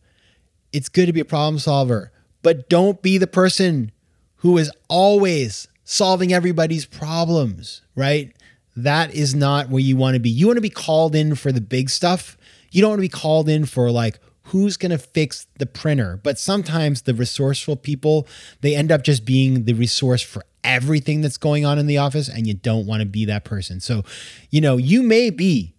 it's 0.73 0.89
good 0.89 1.07
to 1.07 1.13
be 1.13 1.19
a 1.19 1.25
problem 1.25 1.59
solver, 1.59 2.11
but 2.41 2.69
don't 2.69 3.01
be 3.01 3.17
the 3.17 3.27
person 3.27 3.91
who 4.37 4.57
is 4.57 4.71
always 4.87 5.67
solving 5.83 6.33
everybody's 6.33 6.85
problems, 6.85 7.81
right? 7.95 8.35
That 8.75 9.13
is 9.13 9.35
not 9.35 9.69
where 9.69 9.81
you 9.81 9.97
want 9.97 10.15
to 10.15 10.19
be. 10.19 10.29
You 10.29 10.47
want 10.47 10.57
to 10.57 10.61
be 10.61 10.69
called 10.69 11.15
in 11.15 11.35
for 11.35 11.51
the 11.51 11.61
big 11.61 11.89
stuff. 11.89 12.37
You 12.71 12.81
don't 12.81 12.91
want 12.91 12.99
to 12.99 13.07
be 13.07 13.09
called 13.09 13.49
in 13.49 13.65
for 13.65 13.91
like, 13.91 14.19
who's 14.45 14.77
going 14.77 14.91
to 14.91 14.97
fix 14.97 15.47
the 15.59 15.65
printer? 15.65 16.19
But 16.23 16.39
sometimes 16.39 17.03
the 17.03 17.13
resourceful 17.13 17.75
people, 17.75 18.27
they 18.61 18.75
end 18.75 18.91
up 18.91 19.03
just 19.03 19.25
being 19.25 19.65
the 19.65 19.73
resource 19.73 20.21
for 20.21 20.43
everything 20.63 21.21
that's 21.21 21.37
going 21.37 21.65
on 21.65 21.77
in 21.79 21.87
the 21.87 21.97
office, 21.97 22.29
and 22.29 22.47
you 22.47 22.53
don't 22.53 22.85
want 22.85 23.01
to 23.01 23.05
be 23.05 23.25
that 23.25 23.43
person. 23.43 23.79
So, 23.79 24.03
you 24.49 24.61
know, 24.61 24.77
you 24.77 25.03
may 25.03 25.29
be 25.29 25.73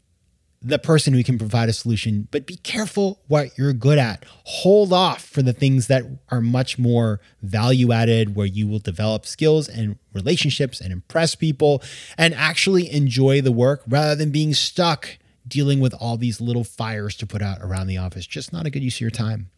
the 0.64 0.78
person 0.78 1.12
who 1.12 1.24
can 1.24 1.38
provide 1.38 1.68
a 1.68 1.72
solution, 1.72 2.28
but 2.30 2.46
be 2.46 2.56
careful 2.56 3.20
what 3.26 3.56
you're 3.58 3.72
good 3.72 3.98
at. 3.98 4.24
Hold 4.44 4.92
off 4.92 5.24
for 5.24 5.42
the 5.42 5.52
things 5.52 5.88
that 5.88 6.04
are 6.30 6.40
much 6.40 6.78
more 6.78 7.20
value 7.42 7.92
added, 7.92 8.36
where 8.36 8.46
you 8.46 8.68
will 8.68 8.78
develop 8.78 9.26
skills 9.26 9.68
and 9.68 9.98
relationships 10.12 10.80
and 10.80 10.92
impress 10.92 11.34
people 11.34 11.82
and 12.16 12.32
actually 12.34 12.92
enjoy 12.92 13.40
the 13.40 13.52
work 13.52 13.82
rather 13.88 14.14
than 14.14 14.30
being 14.30 14.54
stuck 14.54 15.18
dealing 15.46 15.80
with 15.80 15.94
all 15.94 16.16
these 16.16 16.40
little 16.40 16.64
fires 16.64 17.16
to 17.16 17.26
put 17.26 17.42
out 17.42 17.58
around 17.60 17.88
the 17.88 17.98
office. 17.98 18.26
Just 18.26 18.52
not 18.52 18.66
a 18.66 18.70
good 18.70 18.84
use 18.84 18.96
of 18.96 19.00
your 19.00 19.10
time. 19.10 19.50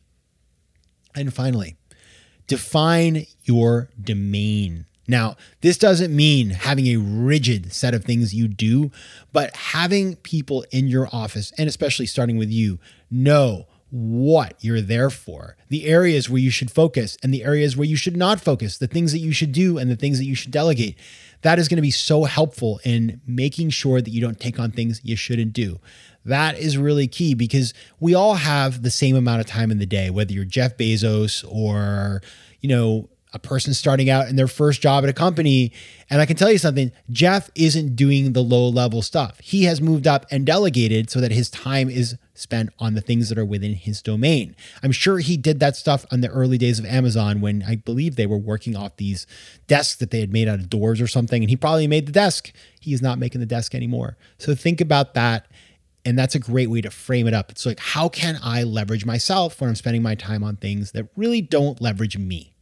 And 1.14 1.32
finally, 1.32 1.76
define 2.46 3.26
your 3.44 3.90
domain. 4.00 4.86
Now, 5.06 5.36
this 5.60 5.76
doesn't 5.76 6.14
mean 6.14 6.50
having 6.50 6.86
a 6.86 6.96
rigid 6.96 7.72
set 7.72 7.94
of 7.94 8.04
things 8.04 8.34
you 8.34 8.48
do, 8.48 8.90
but 9.32 9.54
having 9.54 10.16
people 10.16 10.64
in 10.70 10.88
your 10.88 11.08
office, 11.12 11.52
and 11.58 11.68
especially 11.68 12.06
starting 12.06 12.38
with 12.38 12.50
you, 12.50 12.78
know 13.10 13.66
what 13.90 14.56
you're 14.60 14.80
there 14.80 15.10
for, 15.10 15.56
the 15.68 15.86
areas 15.86 16.28
where 16.28 16.40
you 16.40 16.50
should 16.50 16.70
focus 16.70 17.16
and 17.22 17.32
the 17.32 17.44
areas 17.44 17.76
where 17.76 17.86
you 17.86 17.96
should 17.96 18.16
not 18.16 18.40
focus, 18.40 18.78
the 18.78 18.88
things 18.88 19.12
that 19.12 19.18
you 19.18 19.30
should 19.30 19.52
do 19.52 19.78
and 19.78 19.88
the 19.88 19.96
things 19.96 20.18
that 20.18 20.24
you 20.24 20.34
should 20.34 20.50
delegate. 20.50 20.98
That 21.42 21.58
is 21.58 21.68
going 21.68 21.76
to 21.76 21.82
be 21.82 21.92
so 21.92 22.24
helpful 22.24 22.80
in 22.82 23.20
making 23.26 23.70
sure 23.70 24.00
that 24.00 24.10
you 24.10 24.20
don't 24.20 24.40
take 24.40 24.58
on 24.58 24.72
things 24.72 25.00
you 25.04 25.14
shouldn't 25.14 25.52
do. 25.52 25.78
That 26.24 26.58
is 26.58 26.78
really 26.78 27.06
key 27.06 27.34
because 27.34 27.72
we 28.00 28.14
all 28.14 28.34
have 28.34 28.82
the 28.82 28.90
same 28.90 29.14
amount 29.14 29.40
of 29.40 29.46
time 29.46 29.70
in 29.70 29.78
the 29.78 29.86
day, 29.86 30.10
whether 30.10 30.32
you're 30.32 30.44
Jeff 30.44 30.76
Bezos 30.76 31.44
or, 31.48 32.22
you 32.60 32.68
know, 32.68 33.10
a 33.34 33.38
person 33.38 33.74
starting 33.74 34.08
out 34.08 34.28
in 34.28 34.36
their 34.36 34.48
first 34.48 34.80
job 34.80 35.02
at 35.02 35.10
a 35.10 35.12
company. 35.12 35.72
And 36.08 36.20
I 36.20 36.26
can 36.26 36.36
tell 36.36 36.50
you 36.50 36.58
something 36.58 36.92
Jeff 37.10 37.50
isn't 37.56 37.96
doing 37.96 38.32
the 38.32 38.42
low 38.42 38.68
level 38.68 39.02
stuff. 39.02 39.40
He 39.40 39.64
has 39.64 39.80
moved 39.80 40.06
up 40.06 40.24
and 40.30 40.46
delegated 40.46 41.10
so 41.10 41.20
that 41.20 41.32
his 41.32 41.50
time 41.50 41.90
is 41.90 42.16
spent 42.34 42.70
on 42.78 42.94
the 42.94 43.00
things 43.00 43.28
that 43.28 43.38
are 43.38 43.44
within 43.44 43.74
his 43.74 44.02
domain. 44.02 44.54
I'm 44.82 44.92
sure 44.92 45.18
he 45.18 45.36
did 45.36 45.60
that 45.60 45.76
stuff 45.76 46.06
on 46.10 46.20
the 46.20 46.28
early 46.28 46.58
days 46.58 46.78
of 46.78 46.86
Amazon 46.86 47.40
when 47.40 47.64
I 47.66 47.76
believe 47.76 48.16
they 48.16 48.26
were 48.26 48.38
working 48.38 48.76
off 48.76 48.96
these 48.96 49.26
desks 49.66 49.96
that 49.96 50.10
they 50.10 50.20
had 50.20 50.32
made 50.32 50.48
out 50.48 50.60
of 50.60 50.70
doors 50.70 51.00
or 51.00 51.06
something. 51.06 51.42
And 51.42 51.50
he 51.50 51.56
probably 51.56 51.86
made 51.86 52.06
the 52.06 52.12
desk. 52.12 52.52
He 52.80 52.92
is 52.92 53.02
not 53.02 53.18
making 53.18 53.40
the 53.40 53.46
desk 53.46 53.74
anymore. 53.74 54.16
So 54.38 54.54
think 54.54 54.80
about 54.80 55.14
that. 55.14 55.46
And 56.04 56.18
that's 56.18 56.34
a 56.34 56.38
great 56.38 56.68
way 56.68 56.82
to 56.82 56.90
frame 56.90 57.26
it 57.26 57.34
up. 57.34 57.50
It's 57.50 57.64
like, 57.64 57.80
how 57.80 58.08
can 58.08 58.38
I 58.42 58.62
leverage 58.62 59.06
myself 59.06 59.60
when 59.60 59.70
I'm 59.70 59.76
spending 59.76 60.02
my 60.02 60.14
time 60.14 60.44
on 60.44 60.56
things 60.56 60.92
that 60.92 61.08
really 61.16 61.40
don't 61.40 61.80
leverage 61.80 62.18
me? 62.18 62.53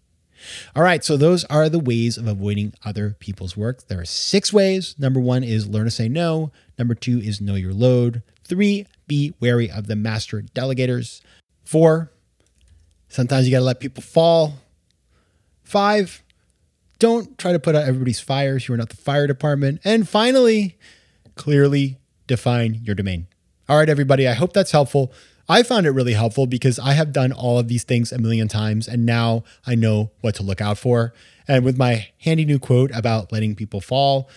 All 0.75 0.83
right, 0.83 1.05
so 1.05 1.17
those 1.17 1.45
are 1.45 1.69
the 1.69 1.79
ways 1.79 2.17
of 2.17 2.27
avoiding 2.27 2.75
other 2.85 3.17
people's 3.19 3.57
work. 3.57 3.87
There 3.89 4.01
are 4.01 4.05
six 4.05 4.53
ways. 4.53 4.95
Number 4.99 5.21
one 5.21 5.45
is 5.45 5.69
learn 5.69 5.85
to 5.85 5.91
say 5.91 6.09
no. 6.09 6.51
Number 6.79 6.95
two 6.95 7.19
is 7.19 7.41
know 7.41 7.55
your 7.55 7.73
load. 7.73 8.23
Three, 8.45 8.87
be 9.07 9.35
wary 9.41 9.71
of 9.71 9.87
the 9.87 9.97
master 9.97 10.43
delegators. 10.43 11.21
Four, 11.65 12.11
sometimes 13.09 13.47
you 13.47 13.53
got 13.53 13.59
to 13.59 13.65
let 13.65 13.81
people 13.81 14.03
fall. 14.03 14.55
Five, 15.63 16.23
don't 16.99 17.37
try 17.39 17.53
to 17.53 17.59
put 17.59 17.75
out 17.75 17.85
everybody's 17.87 18.21
fires. 18.21 18.69
You 18.69 18.75
are 18.75 18.79
not 18.79 18.91
the 18.91 18.97
fire 18.97 19.27
department. 19.27 19.81
And 19.85 20.09
finally, 20.09 20.77
clearly 21.35 21.99
define 22.27 22.81
your 22.83 22.95
domain. 22.95 23.27
All 23.69 23.77
right, 23.79 23.89
everybody, 23.89 24.29
I 24.29 24.35
hope 24.35 24.53
that's 24.53 24.73
helpful. 24.73 25.13
I 25.49 25.63
found 25.63 25.87
it 25.87 25.91
really 25.91 26.15
helpful 26.15 26.47
because 26.47 26.79
I 26.79 26.93
have 26.93 27.13
done 27.13 27.33
all 27.33 27.59
of 27.59 27.69
these 27.69 27.85
things 27.85 28.13
a 28.13 28.19
million 28.19 28.49
times 28.49 28.89
and 28.89 29.05
now 29.05 29.45
I 29.67 29.75
know 29.75 30.11
what 30.21 30.35
to 30.37 30.43
look 30.43 30.61
out 30.61 30.79
for. 30.79 31.13
And 31.49 31.65
with 31.65 31.77
my 31.77 32.09
handy 32.19 32.45
new 32.45 32.59
quote 32.59 32.91
about 32.95 33.33
letting 33.33 33.55
people 33.55 33.81
fall, 33.81 34.29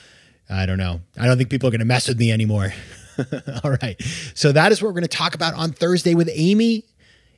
I 0.49 0.65
don't 0.65 0.77
know. 0.77 1.01
I 1.17 1.25
don't 1.25 1.37
think 1.37 1.49
people 1.49 1.67
are 1.67 1.71
going 1.71 1.79
to 1.79 1.85
mess 1.85 2.07
with 2.07 2.19
me 2.19 2.31
anymore. 2.31 2.73
all 3.63 3.77
right. 3.81 4.01
So 4.33 4.51
that 4.51 4.71
is 4.71 4.81
what 4.81 4.89
we're 4.89 4.99
going 4.99 5.03
to 5.03 5.07
talk 5.07 5.35
about 5.35 5.53
on 5.53 5.71
Thursday 5.71 6.15
with 6.15 6.29
Amy. 6.33 6.85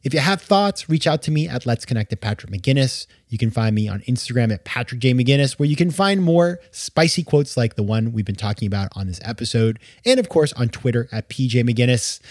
If 0.04 0.14
you 0.14 0.20
have 0.20 0.42
thoughts, 0.42 0.90
reach 0.90 1.06
out 1.08 1.22
to 1.24 1.32
me 1.32 1.48
at 1.50 1.66
Let's 1.66 1.86
Connect 1.86 2.14
at 2.14 2.22
Patrick 2.22 2.52
McGinnis. 2.52 3.08
You 3.28 3.38
can 3.38 3.52
find 3.52 3.76
me 3.76 3.90
on 3.90 4.00
Instagram 4.02 4.54
at 4.54 4.64
Patrick 4.64 5.02
J. 5.02 5.14
McGinnis, 5.14 5.60
where 5.60 5.68
you 5.68 5.76
can 5.76 5.92
find 5.92 6.24
more 6.24 6.60
spicy 6.72 7.24
quotes 7.24 7.58
like 7.58 7.76
the 7.76 7.84
one 7.84 8.14
we've 8.14 8.24
been 8.24 8.36
talking 8.36 8.68
about 8.68 8.90
on 8.96 9.08
this 9.08 9.20
episode. 9.24 9.80
And 10.06 10.20
of 10.20 10.30
course, 10.30 10.54
on 10.54 10.70
Twitter 10.70 11.10
at 11.12 11.30
PJ 11.30 11.62
McGinnis. 11.70 12.22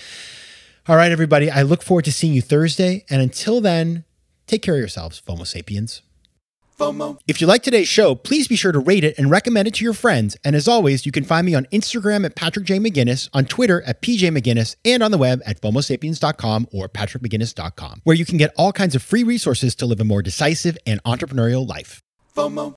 All 0.89 0.95
right, 0.95 1.11
everybody. 1.11 1.51
I 1.51 1.63
look 1.63 1.83
forward 1.83 2.05
to 2.05 2.13
seeing 2.13 2.33
you 2.33 2.41
Thursday. 2.41 3.05
And 3.11 3.21
until 3.21 3.61
then, 3.61 4.05
take 4.47 4.63
care 4.63 4.75
of 4.75 4.79
yourselves, 4.79 5.21
FOMO 5.27 5.45
sapiens. 5.45 6.03
FOMO. 6.79 7.19
If 7.27 7.41
you 7.41 7.49
like 7.49 7.65
today's 7.65 7.89
show, 7.89 8.15
please 8.15 8.47
be 8.47 8.55
sure 8.55 8.71
to 8.71 8.79
rate 8.79 9.03
it 9.03 9.19
and 9.19 9.29
recommend 9.29 9.67
it 9.67 9.75
to 9.75 9.85
your 9.85 9.95
friends. 9.95 10.37
And 10.45 10.55
as 10.55 10.69
always, 10.69 11.05
you 11.05 11.11
can 11.11 11.25
find 11.25 11.45
me 11.45 11.57
on 11.57 11.65
Instagram 11.73 12.25
at 12.25 12.37
Patrick 12.37 12.67
J. 12.67 12.79
McGinnis, 12.79 13.29
on 13.33 13.47
Twitter 13.47 13.83
at 13.83 14.01
PJ 14.01 14.31
McGinnis, 14.31 14.77
and 14.85 15.03
on 15.03 15.11
the 15.11 15.19
web 15.19 15.43
at 15.45 15.61
FOMOSapiens.com 15.61 16.69
or 16.73 16.89
PatrickMcGinnis.com, 16.89 18.03
where 18.05 18.15
you 18.15 18.25
can 18.25 18.37
get 18.37 18.55
all 18.57 18.73
kinds 18.73 18.95
of 18.95 19.03
free 19.03 19.25
resources 19.25 19.75
to 19.75 19.87
live 19.87 19.99
a 19.99 20.05
more 20.05 20.23
decisive 20.23 20.79
and 20.87 21.03
entrepreneurial 21.03 21.67
life. 21.67 22.01
FOMO. 22.37 22.77